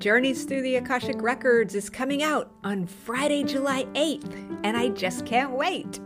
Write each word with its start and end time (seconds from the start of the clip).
Journeys 0.00 0.44
Through 0.44 0.62
the 0.62 0.76
Akashic 0.76 1.20
Records 1.20 1.74
is 1.74 1.90
coming 1.90 2.22
out 2.22 2.50
on 2.64 2.86
Friday, 2.86 3.44
July 3.44 3.84
8th, 3.92 4.34
and 4.64 4.74
I 4.74 4.88
just 4.88 5.26
can't 5.26 5.50
wait. 5.50 6.00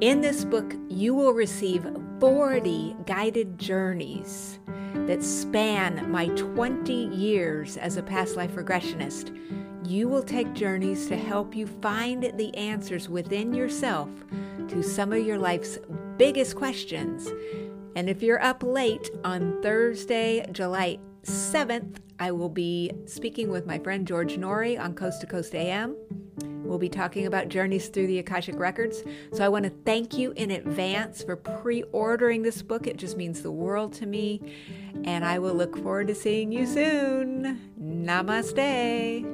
In 0.00 0.20
this 0.20 0.44
book, 0.44 0.72
you 0.88 1.12
will 1.12 1.32
receive 1.32 1.84
40 2.20 2.94
guided 3.04 3.58
journeys 3.58 4.60
that 5.08 5.24
span 5.24 6.08
my 6.08 6.28
20 6.28 6.92
years 6.92 7.76
as 7.78 7.96
a 7.96 8.02
past 8.02 8.36
life 8.36 8.52
regressionist. 8.52 9.36
You 9.84 10.08
will 10.08 10.22
take 10.22 10.52
journeys 10.52 11.08
to 11.08 11.16
help 11.16 11.56
you 11.56 11.66
find 11.66 12.32
the 12.36 12.56
answers 12.56 13.08
within 13.08 13.52
yourself 13.52 14.08
to 14.68 14.84
some 14.84 15.12
of 15.12 15.26
your 15.26 15.38
life's 15.38 15.80
biggest 16.16 16.54
questions. 16.54 17.28
And 17.96 18.08
if 18.08 18.22
you're 18.22 18.40
up 18.40 18.62
late 18.62 19.10
on 19.24 19.60
Thursday, 19.62 20.46
July 20.52 21.00
7th, 21.24 21.96
I 22.18 22.30
will 22.30 22.48
be 22.48 22.92
speaking 23.06 23.50
with 23.50 23.66
my 23.66 23.78
friend 23.78 24.06
George 24.06 24.36
Noory 24.36 24.78
on 24.78 24.94
Coast 24.94 25.20
to 25.22 25.26
Coast 25.26 25.54
AM. 25.54 25.96
We'll 26.64 26.78
be 26.78 26.88
talking 26.88 27.26
about 27.26 27.48
journeys 27.48 27.88
through 27.88 28.06
the 28.06 28.18
Akashic 28.18 28.58
Records. 28.58 29.04
So 29.32 29.44
I 29.44 29.48
want 29.48 29.64
to 29.64 29.72
thank 29.84 30.16
you 30.16 30.32
in 30.32 30.50
advance 30.50 31.22
for 31.22 31.36
pre 31.36 31.82
ordering 31.92 32.42
this 32.42 32.62
book. 32.62 32.86
It 32.86 32.96
just 32.96 33.16
means 33.16 33.42
the 33.42 33.52
world 33.52 33.92
to 33.94 34.06
me. 34.06 34.40
And 35.04 35.24
I 35.24 35.38
will 35.38 35.54
look 35.54 35.76
forward 35.76 36.08
to 36.08 36.14
seeing 36.14 36.52
you 36.52 36.66
soon. 36.66 37.72
Namaste. 37.78 39.33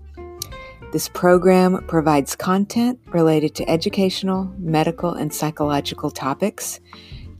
This 0.91 1.07
program 1.07 1.85
provides 1.87 2.35
content 2.35 2.99
related 3.13 3.55
to 3.55 3.69
educational, 3.69 4.53
medical, 4.57 5.13
and 5.13 5.33
psychological 5.33 6.11
topics. 6.11 6.81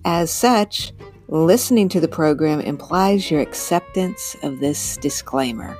As 0.05 0.31
such, 0.31 0.94
listening 1.27 1.89
to 1.89 1.99
the 1.99 2.07
program 2.07 2.61
implies 2.61 3.29
your 3.29 3.41
acceptance 3.41 4.38
of 4.41 4.61
this 4.61 4.95
disclaimer. 4.95 5.75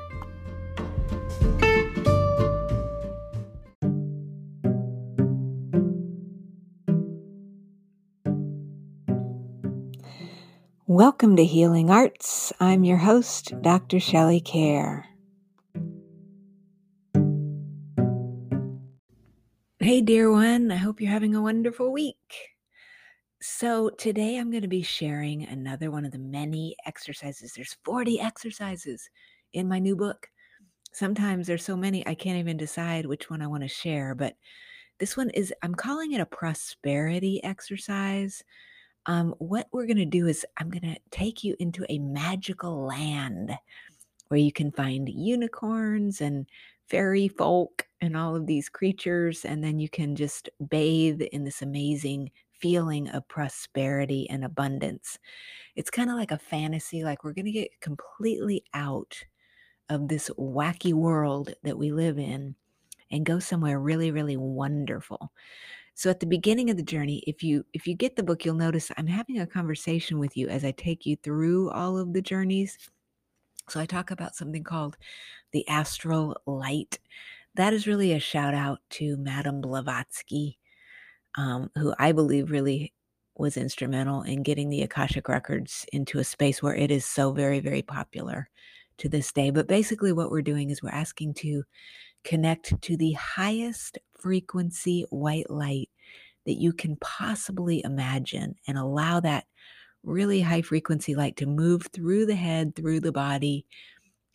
Welcome 10.88 11.38
to 11.38 11.46
Healing 11.46 11.90
Arts. 11.90 12.52
I'm 12.60 12.84
your 12.84 12.98
host, 12.98 13.54
Dr. 13.62 14.02
Shelley 14.02 14.42
Kaehr. 14.42 15.06
Hey, 19.92 20.00
dear 20.00 20.32
one, 20.32 20.72
I 20.72 20.78
hope 20.78 21.02
you're 21.02 21.12
having 21.12 21.36
a 21.36 21.42
wonderful 21.42 21.92
week. 21.92 22.16
So, 23.42 23.90
today 23.90 24.38
I'm 24.38 24.50
going 24.50 24.62
to 24.62 24.70
be 24.70 24.84
sharing 24.84 25.44
another 25.44 25.92
one 25.92 26.06
of 26.06 26.14
the 26.14 26.18
many 26.18 26.78
exercises. 26.86 27.52
There's 27.52 27.76
40 27.84 28.18
exercises 28.22 29.10
in 29.52 29.68
my 29.68 29.80
new 29.80 29.98
book. 29.98 30.30
Sometimes 30.94 31.46
there's 31.46 31.66
so 31.66 31.76
many 31.76 32.08
I 32.08 32.16
can't 32.16 32.40
even 32.40 32.56
decide 32.56 33.06
which 33.06 33.30
one 33.30 33.42
I 33.42 33.48
want 33.48 33.64
to 33.64 33.68
share, 33.68 34.16
but 34.16 34.38
this 34.98 35.18
one 35.18 35.30
is 35.32 35.54
I'm 35.62 35.76
calling 35.76 36.14
it 36.14 36.22
a 36.22 36.26
prosperity 36.26 37.44
exercise. 37.44 38.46
Um, 39.08 39.36
what 39.40 39.68
we're 39.74 39.88
going 39.88 39.98
to 39.98 40.06
do 40.06 40.28
is 40.28 40.46
I'm 40.56 40.70
going 40.70 40.84
to 40.84 41.02
take 41.10 41.44
you 41.44 41.54
into 41.60 41.86
a 41.90 42.00
magical 42.00 42.86
land 42.86 43.52
where 44.30 44.40
you 44.40 44.54
can 44.54 44.72
find 44.72 45.10
unicorns 45.10 46.22
and 46.22 46.46
fairy 46.92 47.30
folk 47.30 47.88
and 48.02 48.18
all 48.18 48.36
of 48.36 48.46
these 48.46 48.68
creatures, 48.68 49.46
and 49.46 49.64
then 49.64 49.80
you 49.80 49.88
can 49.88 50.14
just 50.14 50.50
bathe 50.70 51.22
in 51.22 51.46
this 51.46 51.62
amazing 51.62 52.30
feeling 52.52 53.08
of 53.10 53.28
prosperity 53.30 54.30
and 54.30 54.44
abundance. 54.44 55.18
It's 55.78 55.90
kind 55.90 56.10
of 56.10 56.18
like 56.18 56.32
a 56.32 56.38
fantasy, 56.38 57.04
like 57.06 57.24
we're 57.24 57.34
going 57.34 57.46
to 57.46 57.52
get 57.52 57.80
completely 57.80 58.66
out 58.74 59.18
of 59.90 60.10
this 60.10 60.30
wacky 60.38 60.94
world 60.94 61.54
that 61.64 61.78
we 61.78 61.92
live 61.92 62.20
in 62.20 62.56
and 63.10 63.26
go 63.26 63.40
somewhere 63.40 63.80
really 63.80 64.12
really 64.12 64.38
wonderful. 64.38 65.32
So 65.96 66.10
at 66.10 66.20
the 66.20 66.26
beginning 66.26 66.70
of 66.70 66.78
the 66.78 66.84
journey, 66.84 67.24
if 67.28 67.44
you 67.44 67.66
if 67.74 67.88
you 67.88 67.96
get 67.96 68.16
the 68.16 68.24
book, 68.24 68.44
you'll 68.46 68.56
notice 68.56 68.92
I'm 68.98 69.08
having 69.08 69.40
a 69.40 69.48
conversation 69.48 70.20
with 70.20 70.36
you 70.36 70.50
as 70.50 70.66
I 70.66 70.72
take 70.72 71.06
you 71.06 71.16
through 71.18 71.70
all 71.72 71.98
of 71.98 72.14
the 72.14 72.22
journeys. 72.22 72.78
So 73.70 73.80
I 73.80 73.86
talk 73.86 74.12
about 74.12 74.36
something 74.36 74.64
called 74.64 74.98
the 75.52 75.68
astral 75.68 76.38
light. 76.46 77.00
That 77.56 77.74
is 77.74 77.88
really 77.88 78.14
a 78.14 78.20
shout 78.20 78.54
out 78.54 78.80
to 78.92 79.18
Madame 79.18 79.62
Blavatsky, 79.62 80.58
um, 81.36 81.70
who 81.78 81.94
I 82.00 82.12
believe 82.12 82.52
really 82.52 82.94
was 83.36 83.58
instrumental 83.58 84.22
in 84.24 84.44
getting 84.44 84.70
the 84.70 84.82
Akashic 84.82 85.28
Records 85.28 85.86
into 85.94 86.20
a 86.20 86.24
space 86.24 86.62
where 86.62 86.76
it 86.76 86.92
is 86.92 87.06
so 87.06 87.32
very, 87.32 87.60
very 87.60 87.82
popular 87.82 88.50
to 88.98 89.10
this 89.10 89.32
day. 89.32 89.50
But 89.50 89.68
basically, 89.68 90.12
what 90.12 90.32
we're 90.32 90.42
doing 90.42 90.70
is 90.70 90.84
we're 90.84 90.90
asking 90.90 91.36
to 91.36 91.64
connect 92.24 92.80
to 92.82 92.98
the 92.98 93.14
highest 93.14 93.98
frequency 94.20 95.06
white 95.10 95.50
light 95.50 95.90
that 96.46 96.60
you 96.60 96.74
can 96.74 96.98
possibly 96.98 97.82
imagine 97.84 98.56
and 98.68 98.78
allow 98.78 99.20
that 99.20 99.46
really 100.04 100.42
high 100.42 100.62
frequency 100.62 101.16
light 101.16 101.38
to 101.38 101.46
move 101.46 101.88
through 101.94 102.26
the 102.26 102.36
head, 102.36 102.76
through 102.76 103.00
the 103.00 103.12
body, 103.12 103.66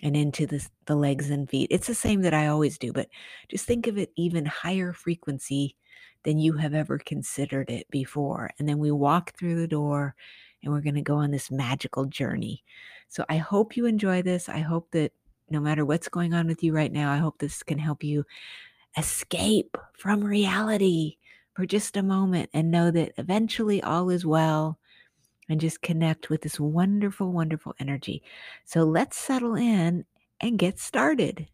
and 0.02 0.16
into 0.16 0.46
the, 0.46 0.66
the 0.86 0.94
legs 0.94 1.30
and 1.30 1.48
feet. 1.48 1.68
It's 1.70 1.86
the 1.86 1.94
same 1.94 2.22
that 2.22 2.34
I 2.34 2.46
always 2.46 2.78
do, 2.78 2.92
but 2.92 3.08
just 3.48 3.66
think 3.66 3.86
of 3.86 3.96
it 3.98 4.12
even 4.16 4.44
higher 4.44 4.92
frequency 4.92 5.76
than 6.24 6.38
you 6.38 6.54
have 6.54 6.74
ever 6.74 6.98
considered 6.98 7.70
it 7.70 7.88
before. 7.90 8.50
And 8.58 8.68
then 8.68 8.78
we 8.78 8.90
walk 8.90 9.34
through 9.36 9.56
the 9.56 9.68
door 9.68 10.14
and 10.62 10.72
we're 10.72 10.80
going 10.80 10.96
to 10.96 11.02
go 11.02 11.16
on 11.16 11.30
this 11.30 11.50
magical 11.50 12.04
journey. 12.04 12.62
So 13.08 13.24
I 13.28 13.36
hope 13.36 13.76
you 13.76 13.86
enjoy 13.86 14.22
this. 14.22 14.48
I 14.48 14.58
hope 14.58 14.90
that 14.90 15.12
no 15.48 15.60
matter 15.60 15.84
what's 15.84 16.08
going 16.08 16.34
on 16.34 16.46
with 16.46 16.62
you 16.62 16.72
right 16.72 16.92
now, 16.92 17.12
I 17.12 17.18
hope 17.18 17.38
this 17.38 17.62
can 17.62 17.78
help 17.78 18.02
you 18.02 18.24
escape 18.98 19.78
from 19.96 20.24
reality 20.24 21.16
for 21.54 21.66
just 21.66 21.96
a 21.96 22.02
moment 22.02 22.50
and 22.52 22.70
know 22.70 22.90
that 22.90 23.12
eventually 23.16 23.82
all 23.82 24.10
is 24.10 24.26
well 24.26 24.78
and 25.48 25.60
just 25.60 25.82
connect 25.82 26.30
with 26.30 26.42
this 26.42 26.58
wonderful, 26.58 27.32
wonderful 27.32 27.74
energy. 27.78 28.22
So 28.64 28.84
let's 28.84 29.16
settle 29.16 29.54
in 29.54 30.04
and 30.40 30.58
get 30.58 30.78
started. 30.78 31.46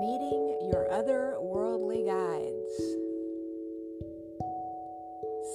Meeting 0.00 0.68
your 0.72 0.88
other 0.90 1.36
worldly 1.40 2.04
guides. 2.04 2.74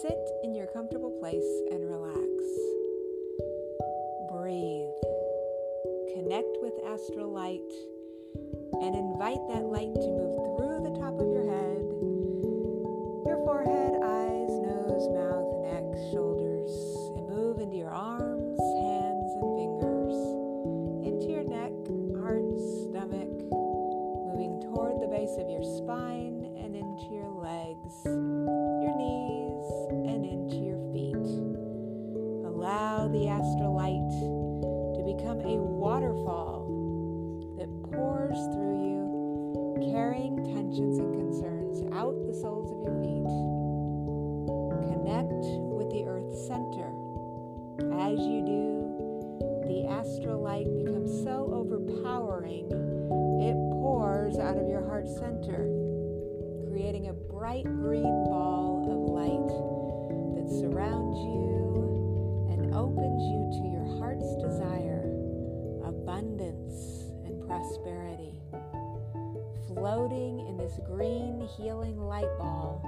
Sit 0.02 0.20
in 0.44 0.54
your 0.54 0.68
comfortable 0.68 1.12
place 1.20 1.44
and 1.72 1.84
relax. 1.90 2.22
Breathe. 4.32 4.92
Connect 6.14 6.58
with 6.62 6.74
astral 6.88 7.32
light 7.32 7.60
and 8.82 8.96
invite 8.96 9.40
that 9.50 9.64
light 9.64 9.94
to 9.94 10.08
move 10.08 10.58
through 10.58 10.84
the 10.84 11.00
top 11.00 11.20
of 11.20 11.28
your 11.28 11.45
base 25.26 25.38
of 25.40 25.50
your 25.50 25.64
spine 25.64 26.54
and 26.58 26.76
into 26.76 27.10
your 27.10 27.30
legs, 27.30 27.94
your 28.06 28.96
knees, 28.96 29.66
and 30.06 30.24
into 30.24 30.58
your 30.58 30.78
feet. 30.94 31.16
Allow 32.46 33.08
the 33.08 33.28
astral 33.28 33.74
light 33.74 34.06
to 34.94 35.02
become 35.02 35.40
a 35.42 35.58
waterfall 35.58 36.70
that 37.58 37.70
pours 37.90 38.38
through 38.54 38.78
you, 38.86 39.92
carrying 39.94 40.44
tensions 40.54 41.00
and 41.00 41.12
concerns 41.16 41.82
out 41.94 42.14
the 42.28 42.34
soles 42.34 42.70
of 42.70 42.78
your 42.86 42.94
feet. 43.02 43.26
Connect 44.94 45.42
with 45.74 45.90
the 45.90 46.06
earth 46.06 46.38
center. 46.46 46.94
As 47.98 48.20
you 48.20 48.46
do, 48.46 49.66
the 49.66 49.88
astral 49.90 50.44
light 50.44 50.68
becomes 50.78 51.10
so 51.24 51.50
overpowering 51.52 52.95
out 54.40 54.58
of 54.58 54.68
your 54.68 54.86
heart 54.86 55.08
center, 55.08 55.70
creating 56.72 57.08
a 57.08 57.14
bright 57.14 57.64
green 57.64 58.04
ball 58.04 58.84
of 58.90 59.00
light 59.14 59.52
that 60.36 60.50
surrounds 60.60 61.18
you 61.20 62.50
and 62.52 62.74
opens 62.76 63.22
you 63.24 63.50
to 63.60 63.68
your 63.72 63.86
heart's 64.00 64.36
desire, 64.42 65.04
abundance, 65.86 67.12
and 67.26 67.46
prosperity 67.48 68.42
floating 69.68 70.48
in 70.48 70.58
this 70.58 70.80
green 70.88 71.48
healing 71.58 71.98
light 71.98 72.32
ball. 72.38 72.82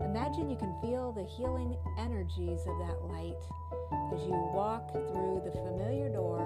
Imagine 0.00 0.48
you 0.48 0.56
can 0.56 0.74
feel 0.80 1.12
the 1.12 1.24
healing 1.24 1.76
energies 1.98 2.60
of 2.66 2.78
that 2.78 3.02
light 3.04 3.36
as 4.14 4.22
you 4.24 4.32
walk 4.54 4.92
through 4.92 5.42
the 5.44 5.50
familiar 5.50 6.08
door 6.08 6.40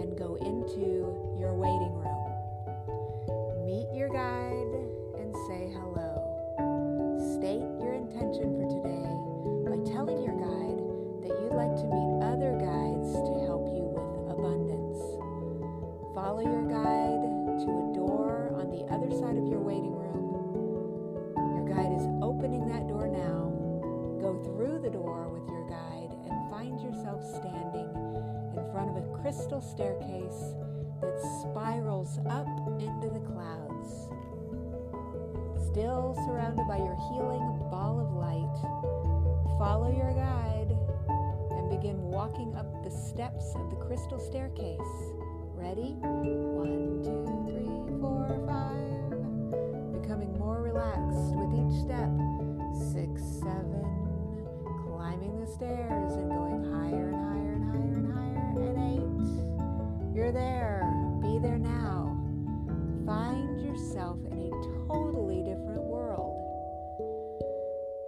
and 0.00 0.16
go 0.16 0.36
into 0.36 1.36
your 1.38 1.54
waiting 1.54 1.94
room. 1.94 2.19
Meet 3.70 3.94
your 3.94 4.08
guide 4.08 4.74
and 5.14 5.30
say 5.46 5.70
hello. 5.70 6.10
State 7.38 7.62
your 7.78 7.94
intention 7.94 8.50
for 8.58 8.66
today 8.66 9.06
by 9.62 9.78
telling 9.94 10.26
your 10.26 10.34
guide 10.34 10.82
that 11.22 11.38
you'd 11.38 11.54
like 11.54 11.78
to 11.78 11.86
meet 11.86 12.18
other 12.18 12.58
guides 12.58 13.14
to 13.14 13.46
help 13.46 13.70
you 13.70 13.86
with 13.94 14.34
abundance. 14.34 14.98
Follow 16.18 16.42
your 16.42 16.66
guide 16.66 17.22
to 17.62 17.70
a 17.70 17.86
door 17.94 18.50
on 18.58 18.74
the 18.74 18.82
other 18.90 19.14
side 19.14 19.38
of 19.38 19.46
your 19.46 19.62
waiting 19.62 19.94
room. 19.94 20.34
Your 21.54 21.70
guide 21.70 21.94
is 21.94 22.10
opening 22.26 22.66
that 22.66 22.90
door 22.90 23.06
now. 23.06 23.54
Go 24.18 24.34
through 24.50 24.82
the 24.82 24.90
door 24.90 25.30
with 25.30 25.46
your 25.46 25.62
guide 25.70 26.10
and 26.26 26.50
find 26.50 26.74
yourself 26.82 27.22
standing 27.22 27.86
in 28.50 28.66
front 28.74 28.90
of 28.90 28.98
a 28.98 29.06
crystal 29.22 29.62
staircase 29.62 30.58
that 31.00 31.20
spirals 31.42 32.18
up 32.28 32.46
into 32.78 33.08
the 33.08 33.20
clouds. 33.20 34.08
Still 35.70 36.14
surrounded 36.26 36.66
by 36.66 36.78
your 36.78 36.96
healing 37.12 37.58
ball 37.70 38.00
of 38.00 38.12
light, 38.12 38.56
follow 39.58 39.90
your 39.90 40.12
guide 40.14 40.76
and 41.52 41.70
begin 41.70 42.02
walking 42.02 42.54
up 42.56 42.82
the 42.82 42.90
steps 42.90 43.54
of 43.54 43.70
the 43.70 43.76
crystal 43.76 44.18
staircase. 44.18 44.80
Ready? 45.54 45.94
One, 46.00 47.02
two, 47.04 47.22
three, 47.46 48.00
four, 48.00 48.26
five. 48.48 50.00
Becoming 50.00 50.36
more 50.38 50.62
relaxed 50.62 51.36
with 51.36 51.52
each 51.54 51.84
step. 51.84 52.10
Six, 52.92 53.20
seven. 53.44 53.84
Climbing 54.88 55.38
the 55.38 55.46
stairs 55.46 56.14
and 56.14 56.30
going 56.30 56.64
higher 56.64 57.08
and 57.10 57.20
higher 57.20 57.52
and 57.52 57.64
higher 57.70 57.94
and 57.94 58.12
higher. 58.12 58.50
And 58.56 58.78
eight. 58.90 59.49
You're 60.14 60.32
there. 60.32 60.82
Be 61.22 61.38
there 61.38 61.58
now. 61.58 62.18
Find 63.06 63.60
yourself 63.62 64.18
in 64.30 64.38
a 64.38 64.50
totally 64.88 65.42
different 65.42 65.82
world. 65.84 66.36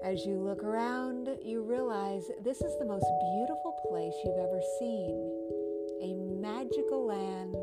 As 0.05 0.27
you 0.27 0.41
look 0.41 0.65
around, 0.65 1.29
you 1.45 1.63
realize 1.63 2.25
this 2.45 2.61
is 2.61 2.77
the 2.79 2.85
most 2.85 3.07
beautiful 3.33 3.79
place 3.89 4.15
you've 4.25 4.37
ever 4.37 4.61
seen. 4.81 5.15
A 6.03 6.15
magical 6.43 7.07
land 7.07 7.55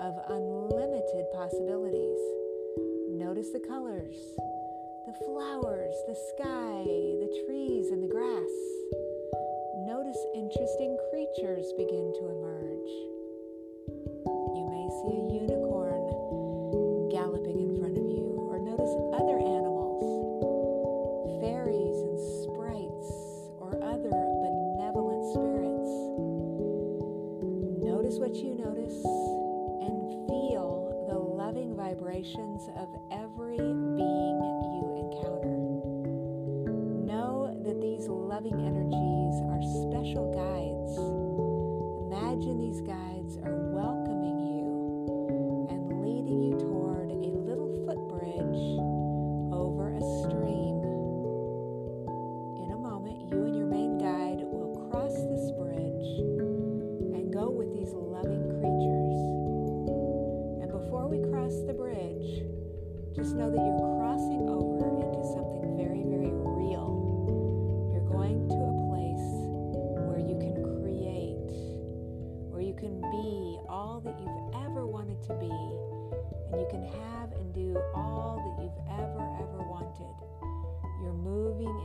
of 0.00 0.14
unlimited 0.28 1.26
possibilities. 1.32 2.18
Notice 3.08 3.50
the 3.50 3.62
colors, 3.68 4.16
the 5.06 5.14
flowers, 5.24 5.94
the 6.08 6.18
sky, 6.34 6.82
the 7.22 7.44
trees, 7.46 7.90
and 7.90 8.02
the 8.02 8.08
grass. 8.08 8.50
Notice 9.86 10.18
interesting 10.34 10.98
creatures 11.10 11.72
begin 11.78 12.12
to 12.18 12.28
emerge. 12.34 12.73
See 15.04 15.20
a 15.20 15.28
unicorn 15.36 16.00
galloping 17.12 17.60
in 17.60 17.76
front 17.76 17.98
of 17.98 18.04
you, 18.08 18.40
or 18.48 18.56
notice 18.58 18.88
other 19.12 19.36
animals, 19.36 20.00
fairies 21.44 22.00
and 22.00 22.16
sprites, 22.40 23.12
or 23.60 23.76
other 23.84 24.08
benevolent 24.08 25.20
spirits. 25.28 25.92
Notice 27.84 28.16
what 28.16 28.32
you 28.36 28.56
notice 28.56 28.96
and 29.84 30.08
feel 30.24 31.04
the 31.12 31.18
loving 31.20 31.76
vibrations 31.76 32.64
of 32.80 32.88
every 33.12 33.58
being 33.60 34.40
you 34.40 34.88
encounter. 35.04 35.52
Know 37.04 37.52
that 37.60 37.76
these 37.78 38.08
loving 38.08 38.56
energies 38.56 39.36
are 39.52 39.60
special 39.84 40.32
guides. 40.32 40.96
Imagine 42.08 42.56
these 42.56 42.80
guides 42.80 43.36
are 43.44 43.63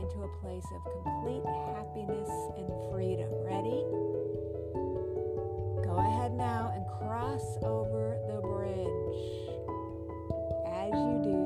into 0.00 0.22
a 0.22 0.28
place 0.40 0.64
of 0.74 0.80
complete 1.04 1.44
happiness 1.76 2.30
and 2.56 2.66
freedom. 2.90 3.28
Ready? 3.44 3.84
Go 5.84 5.96
ahead 5.98 6.32
now 6.32 6.72
and 6.74 6.84
cross 6.98 7.58
over 7.62 8.16
the 8.26 8.40
bridge. 8.40 9.20
As 10.66 10.92
you 10.92 11.20
do, 11.22 11.39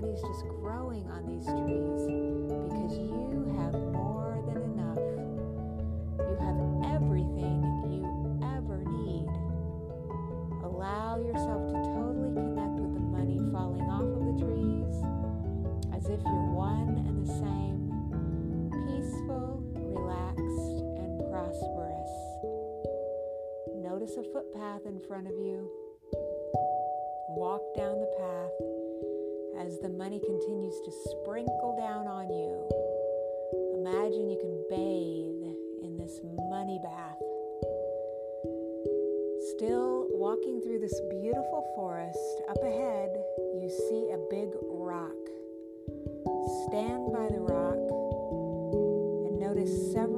money's 0.00 0.20
just 0.22 0.46
growing 0.48 1.06
on 1.10 1.26
these 1.26 1.44
trees 1.44 2.06
because 2.48 2.96
you 2.96 3.52
have 3.58 3.74
more 3.92 4.42
than 4.46 4.62
enough. 4.62 4.98
You 6.18 6.36
have 6.40 6.94
everything 6.94 7.60
you 7.90 8.02
ever 8.56 8.82
need. 8.84 9.28
Allow 10.64 11.18
yourself 11.18 11.59
money 30.00 30.18
continues 30.24 30.80
to 30.80 30.90
sprinkle 31.12 31.76
down 31.76 32.08
on 32.08 32.24
you. 32.32 32.56
Imagine 33.84 34.30
you 34.30 34.40
can 34.40 34.56
bathe 34.72 35.44
in 35.84 35.98
this 35.98 36.20
money 36.48 36.80
bath. 36.82 37.20
Still 39.56 40.08
walking 40.16 40.62
through 40.62 40.78
this 40.78 40.98
beautiful 41.10 41.70
forest, 41.76 42.16
up 42.48 42.56
ahead 42.64 43.10
you 43.60 43.68
see 43.68 44.08
a 44.08 44.24
big 44.32 44.48
rock. 44.72 45.20
Stand 46.72 47.12
by 47.12 47.28
the 47.28 47.44
rock 47.44 47.84
and 49.28 49.38
notice 49.38 49.92
several 49.92 50.09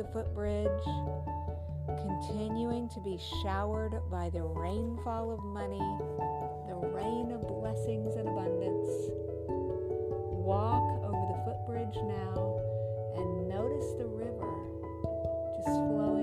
the 0.00 0.08
footbridge, 0.14 0.84
continuing 1.86 2.88
to 2.88 3.00
be 3.00 3.20
showered 3.42 4.00
by 4.10 4.30
the 4.30 4.42
rainfall 4.42 5.30
of 5.30 5.44
money, 5.44 5.76
the 6.66 6.88
rain 6.88 7.30
of 7.32 7.46
blessings 7.46 8.16
and 8.16 8.26
abundance. 8.26 8.88
Walk 10.40 11.04
over 11.04 11.24
the 11.28 11.40
footbridge 11.44 11.96
now 11.96 12.62
and 13.14 13.46
notice 13.46 13.92
the 13.98 14.06
river 14.06 14.56
just 15.58 15.68
flowing 15.68 16.19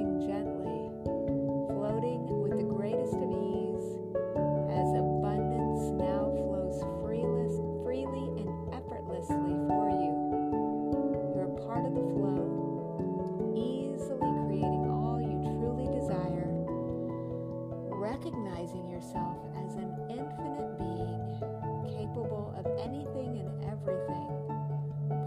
recognizing 18.67 18.89
yourself 18.89 19.37
as 19.65 19.75
an 19.75 19.93
infinite 20.09 20.77
being 20.77 21.97
capable 21.97 22.53
of 22.57 22.65
anything 22.79 23.39
and 23.39 23.65
everything, 23.65 24.27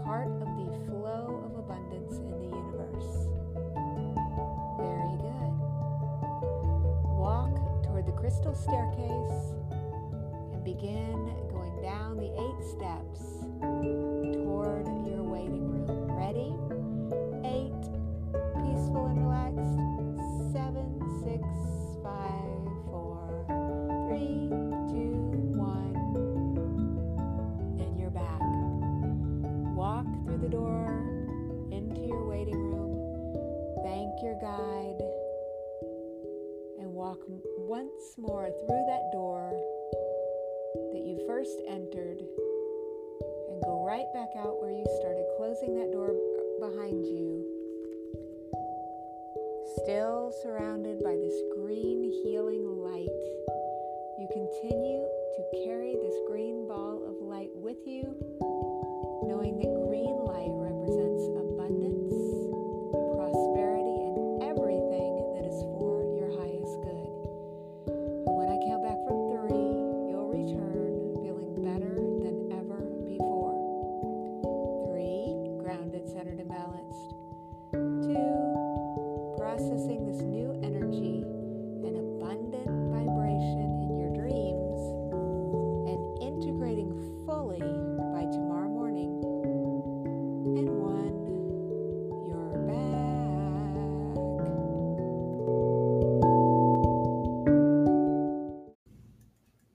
part 0.03 0.27
of 0.27 0.47
the 0.57 0.85
flow 0.85 1.41
of 1.45 1.57
abundance 1.57 2.17
in 2.17 2.29
the 2.29 2.45
universe. 2.45 3.27
Very 4.77 5.17
good. 5.17 5.53
Walk 7.17 7.83
toward 7.83 8.05
the 8.05 8.11
crystal 8.11 8.53
staircase 8.53 9.55
and 10.53 10.63
begin 10.63 11.33
going 11.51 11.81
down 11.81 12.17
the 12.17 12.31
eight 12.31 12.63
steps 12.69 14.00
more 38.21 38.53
through 38.67 38.85
that 38.85 39.09
door 39.11 39.49
that 40.93 41.01
you 41.01 41.17
first 41.25 41.57
entered 41.67 42.21
and 43.49 43.57
go 43.65 43.83
right 43.83 44.05
back 44.13 44.29
out 44.37 44.61
where 44.61 44.69
you 44.69 44.85
started, 45.01 45.25
closing 45.37 45.73
that 45.73 45.91
door 45.91 46.13
behind 46.61 47.03
you. 47.03 47.41
Still 49.81 50.31
surrounded 50.43 51.01
by 51.03 51.17
this 51.17 51.33
green 51.57 52.13
healing 52.21 52.61
light, 52.77 53.09
you 54.19 54.27
continue 54.29 55.01
to 55.01 55.65
carry 55.65 55.97
this 55.97 56.13
green 56.29 56.67
ball 56.67 57.01
of 57.01 57.17
light 57.25 57.49
with 57.55 57.81
you, 57.87 58.05
knowing 59.25 59.57
that 59.57 59.73
green 59.89 60.13
light 60.29 60.53
represents 60.61 61.25
abundance, 61.25 61.50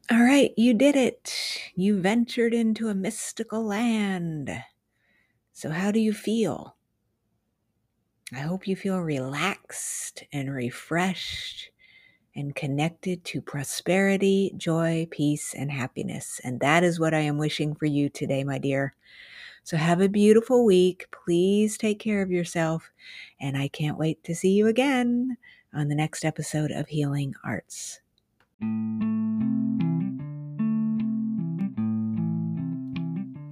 All 0.08 0.22
right, 0.22 0.52
you 0.56 0.72
did 0.72 0.94
it. 0.94 1.60
You 1.74 2.00
ventured 2.00 2.54
into 2.54 2.88
a 2.88 2.94
mystical 2.94 3.64
land. 3.64 4.62
So, 5.52 5.70
how 5.70 5.90
do 5.90 5.98
you 5.98 6.12
feel? 6.12 6.76
I 8.32 8.40
hope 8.40 8.68
you 8.68 8.76
feel 8.76 9.00
relaxed 9.00 10.22
and 10.32 10.54
refreshed 10.54 11.70
and 12.36 12.54
connected 12.54 13.24
to 13.24 13.40
prosperity, 13.40 14.52
joy, 14.56 15.08
peace, 15.10 15.54
and 15.54 15.72
happiness. 15.72 16.40
And 16.44 16.60
that 16.60 16.84
is 16.84 17.00
what 17.00 17.14
I 17.14 17.20
am 17.20 17.38
wishing 17.38 17.74
for 17.74 17.86
you 17.86 18.08
today, 18.08 18.44
my 18.44 18.58
dear. 18.58 18.94
So 19.64 19.76
have 19.76 20.00
a 20.00 20.08
beautiful 20.08 20.64
week. 20.64 21.06
Please 21.10 21.76
take 21.76 21.98
care 21.98 22.22
of 22.22 22.30
yourself. 22.30 22.92
And 23.40 23.56
I 23.56 23.66
can't 23.66 23.98
wait 23.98 24.22
to 24.24 24.36
see 24.36 24.50
you 24.50 24.68
again 24.68 25.36
on 25.74 25.88
the 25.88 25.96
next 25.96 26.24
episode 26.24 26.70
of 26.70 26.86
Healing 26.86 27.34
Arts. 27.42 28.00